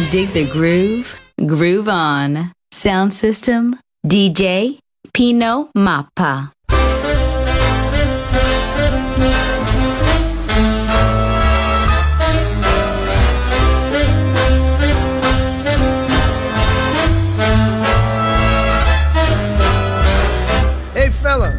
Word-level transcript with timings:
Can 0.00 0.10
dig 0.10 0.32
the 0.32 0.46
groove, 0.46 1.20
groove 1.46 1.88
on. 1.88 2.52
Sound 2.70 3.12
system, 3.12 3.76
DJ 4.06 4.78
Pino 5.12 5.70
Mappa. 5.76 6.52
Hey 20.94 21.10
fella, 21.10 21.52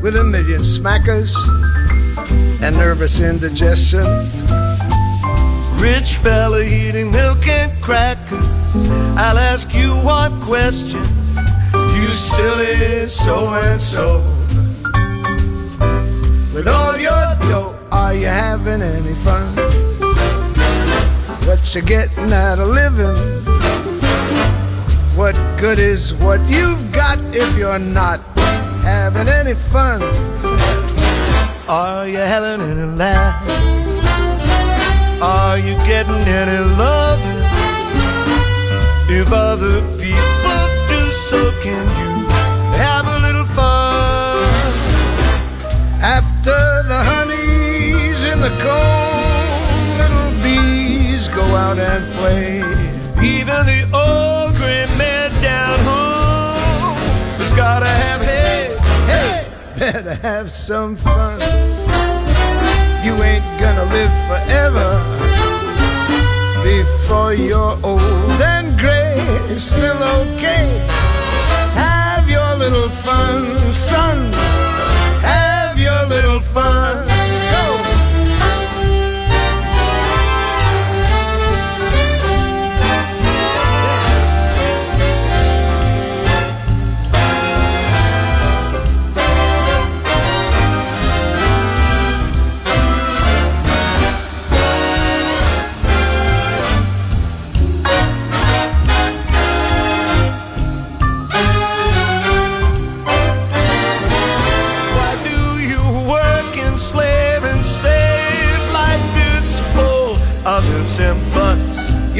with 0.00 0.16
a 0.16 0.24
million 0.24 0.60
smackers 0.60 1.34
and 2.62 2.76
nervous 2.76 3.20
indigestion. 3.20 4.04
Rich 5.80 6.16
fella 6.16 6.62
eating 6.62 7.10
milk. 7.10 7.40
I'll 9.16 9.38
ask 9.38 9.74
you 9.74 9.90
one 10.04 10.40
question. 10.40 11.00
You 11.72 12.08
silly 12.14 13.06
so 13.06 13.46
and 13.54 13.80
so. 13.80 14.20
With 16.54 16.68
all 16.68 16.96
your 16.96 17.36
dough, 17.42 17.78
are 17.90 18.14
you 18.14 18.26
having 18.26 18.82
any 18.82 19.14
fun? 19.24 19.46
What 21.46 21.74
you 21.74 21.82
getting 21.82 22.32
out 22.32 22.58
of 22.58 22.68
living? 22.68 23.16
What 25.16 25.34
good 25.58 25.78
is 25.78 26.14
what 26.14 26.40
you've 26.48 26.92
got 26.92 27.18
if 27.34 27.56
you're 27.58 27.78
not 27.78 28.20
having 28.82 29.28
any 29.28 29.54
fun? 29.54 30.02
Are 31.68 32.08
you 32.08 32.18
having 32.18 32.60
any 32.62 32.96
laugh? 32.96 33.36
Are 35.22 35.58
you 35.58 35.74
getting 35.86 36.14
any 36.14 36.58
loving? 36.74 37.39
If 39.12 39.32
other 39.32 39.80
people 39.98 40.60
do, 40.86 41.10
so 41.10 41.50
can 41.60 41.84
you 41.98 42.28
have 42.78 43.08
a 43.08 43.18
little 43.18 43.44
fun. 43.44 44.46
After 46.00 46.60
the 46.86 47.02
honey's 47.10 48.22
in 48.22 48.40
the 48.40 48.54
comb, 48.62 49.98
little 49.98 50.42
bees 50.44 51.26
go 51.26 51.42
out 51.42 51.80
and 51.80 52.04
play. 52.14 52.58
Even 53.20 53.66
the 53.66 53.82
old 53.92 54.54
gray 54.54 54.86
man 54.96 55.30
down 55.42 55.80
home 55.80 56.96
has 57.38 57.52
gotta 57.52 57.88
have 57.88 58.20
hay. 58.22 58.76
Hey, 59.10 59.46
better 59.76 60.14
have 60.14 60.52
some 60.52 60.94
fun. 60.94 61.40
You 63.04 63.20
ain't 63.24 63.44
gonna 63.58 63.86
live 63.92 64.12
forever 64.28 65.29
before 66.70 67.34
you're 67.34 67.76
old 67.82 68.40
and 68.54 68.78
gray. 68.78 69.16
It's 69.50 69.62
still 69.62 70.02
okay. 70.20 70.66
Have 71.74 72.30
your 72.30 72.54
little 72.56 72.88
fun, 73.04 73.74
son. 73.74 74.32
Have 75.22 75.76
your 75.78 76.06
little 76.06 76.40
fun. 76.40 77.09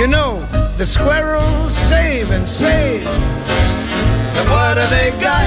You 0.01 0.07
know, 0.07 0.41
the 0.79 0.87
squirrels 0.87 1.77
save 1.77 2.31
and 2.31 2.49
save. 2.49 3.07
And 3.07 4.49
what 4.49 4.77
do 4.77 4.87
they 4.89 5.11
got? 5.21 5.47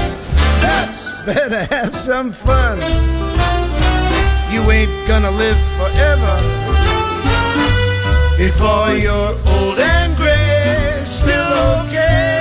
Nuts. 0.62 1.24
Better 1.24 1.64
have 1.74 1.96
some 1.96 2.30
fun. 2.30 2.78
You 4.52 4.62
ain't 4.70 5.08
gonna 5.08 5.32
live 5.32 5.58
forever. 5.74 6.36
Before 8.38 8.92
you're 8.92 9.34
old 9.58 9.80
and 9.80 10.16
gray, 10.16 11.02
still 11.04 11.52
okay. 11.82 12.38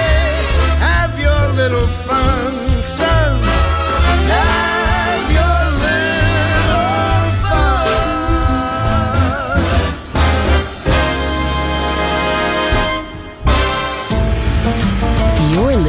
Have 0.86 1.20
your 1.20 1.42
little 1.56 1.88
fun, 2.06 2.54
son. 2.84 3.63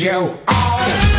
You 0.00 0.38
all 0.46 1.17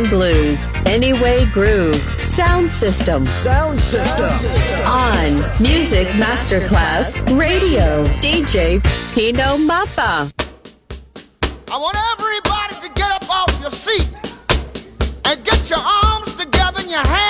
and 0.00 0.08
blues, 0.08 0.66
Anyway 0.86 1.44
Groove, 1.52 2.02
Sound 2.30 2.70
System. 2.70 3.26
Sound 3.26 3.78
System. 3.80 4.30
On 4.86 5.32
Music 5.60 6.06
Masterclass 6.16 7.18
Radio, 7.38 8.04
DJ 8.20 8.82
Pino 9.14 9.58
Mappa. 9.58 10.32
I 11.70 11.76
want 11.76 11.96
everybody 12.12 12.88
to 12.88 12.94
get 12.94 13.10
up 13.10 13.28
off 13.28 13.60
your 13.60 13.70
seat 13.70 14.08
and 15.24 15.44
get 15.44 15.68
your 15.68 15.80
arms 15.80 16.32
together 16.34 16.80
and 16.80 16.90
your 16.90 17.06
hands. 17.06 17.29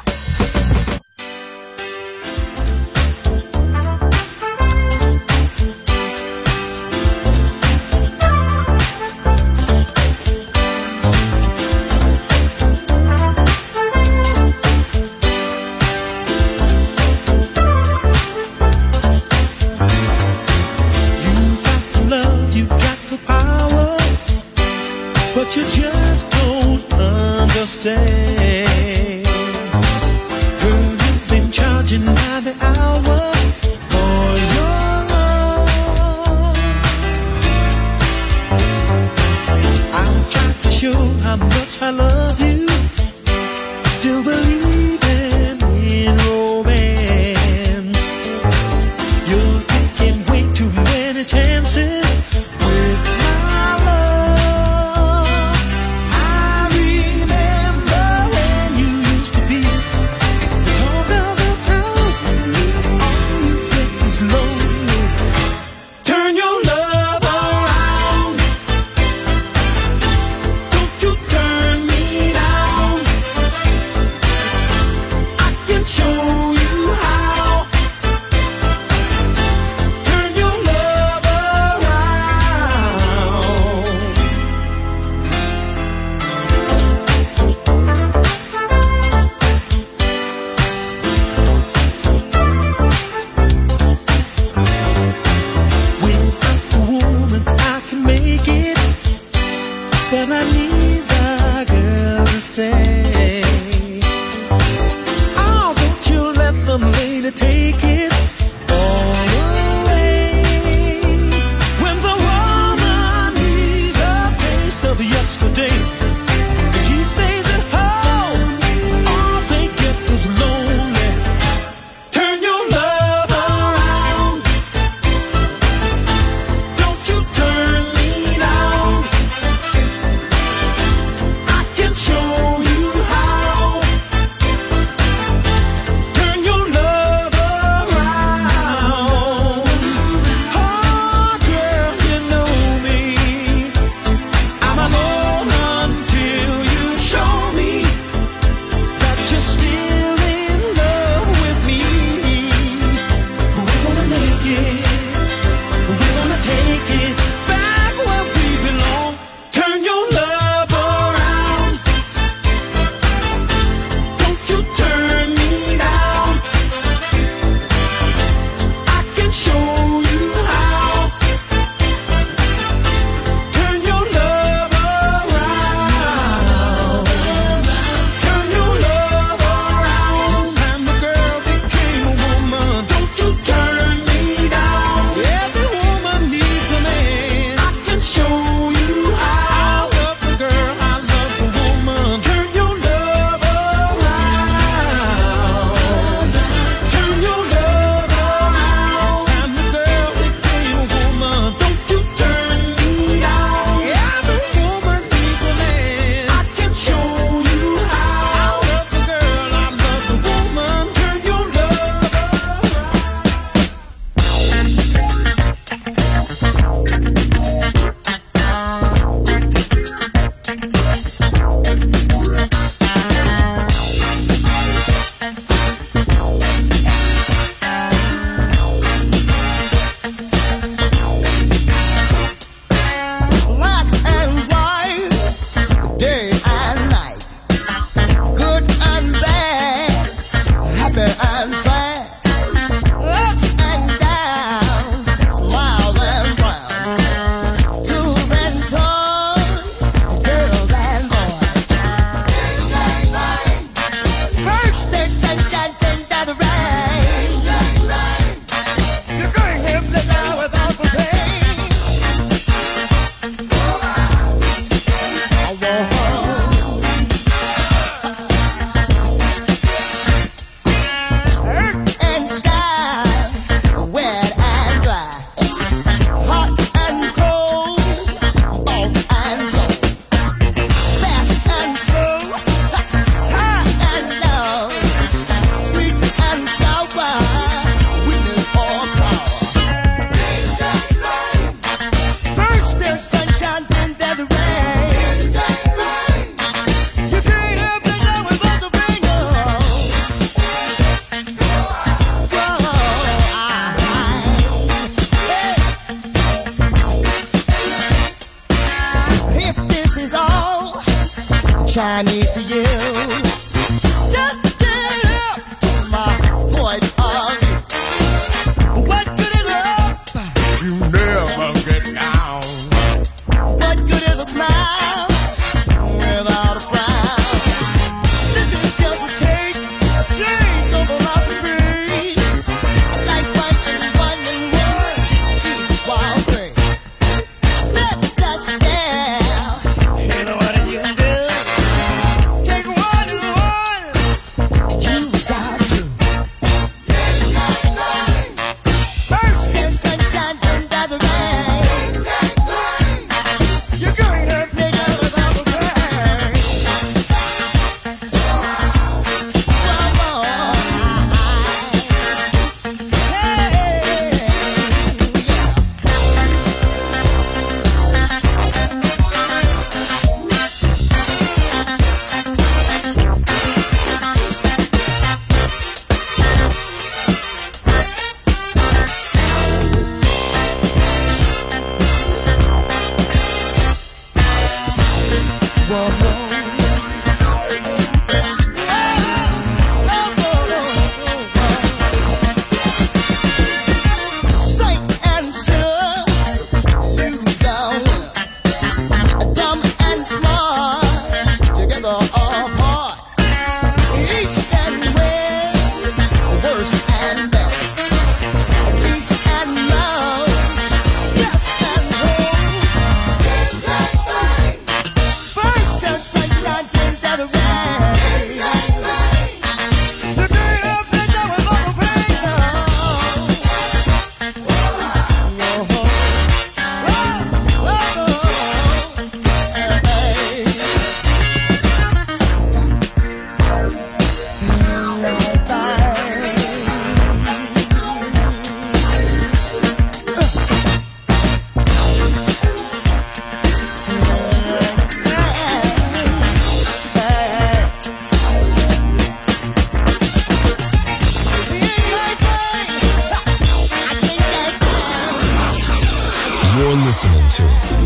To 457.31 457.43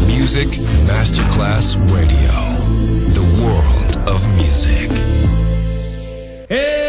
Music 0.08 0.48
Masterclass 0.88 1.76
Radio, 1.94 2.34
the 3.14 3.22
world 3.44 4.10
of 4.10 4.28
music. 4.34 4.90
I 6.50 6.85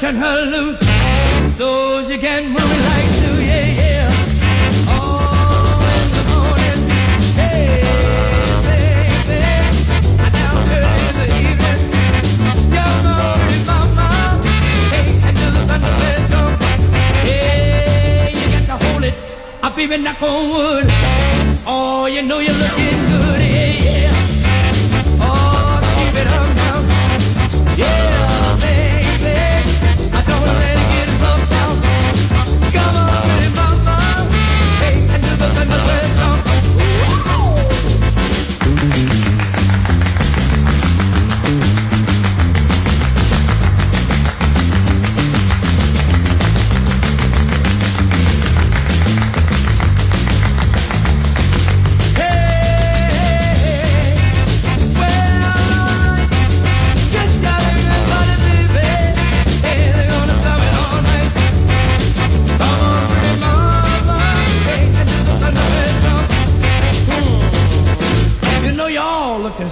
turn 0.00 0.16
her 0.16 0.44
loose 0.46 0.80
so 1.58 2.02
she 2.02 2.16
can 2.16 2.48
move 2.48 2.56
it 2.56 2.82
like 2.90 3.10
you. 3.20 3.32
Yeah, 3.44 3.66
yeah. 3.66 4.10
Oh, 4.88 5.20
knock 19.98 20.22
on 20.22 20.48
wood. 20.50 20.86
Oh, 21.66 22.06
you 22.06 22.22
know 22.22 22.38
you're 22.38 22.54
looking 22.54 23.09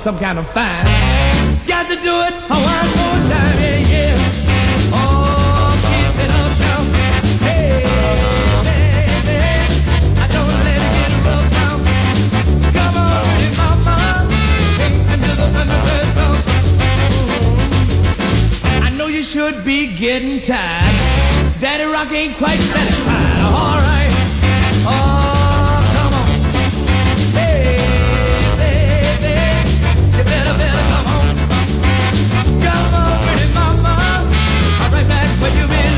some 0.08 0.18
kind 0.18 0.38
of 0.38 0.48
fine. 0.48 0.86
Got 1.66 1.86
to 1.88 1.96
do 1.96 2.14
it 2.26 2.32
one 2.48 2.62
more 2.98 3.20
time, 3.28 3.56
yeah, 3.60 3.92
yeah. 3.92 4.96
Oh, 4.96 5.76
keep 5.84 6.16
it 6.24 6.30
up 6.42 6.52
now. 6.64 6.80
Hey, 7.44 7.84
baby, 8.64 9.36
I 10.16 10.26
don't 10.34 10.56
let 10.66 10.80
it 10.88 10.92
get 10.96 11.12
rough 11.26 11.48
now. 11.60 11.74
Come 12.78 12.96
on, 13.04 13.36
mama, 13.60 13.96
hey, 14.80 14.92
and 15.12 15.20
do 15.20 15.32
the 15.36 15.48
drum. 16.16 16.36
I 18.82 18.88
know 18.96 19.08
you 19.08 19.22
should 19.22 19.62
be 19.62 19.78
getting 19.94 20.40
tired. 20.40 21.60
Daddy 21.60 21.84
Rock 21.84 22.12
ain't 22.12 22.38
quite 22.38 22.58
satisfied. 22.58 23.40
All 23.42 23.76
right. 23.76 23.97
Right 35.50 35.68
back 35.68 35.88
where 35.88 35.97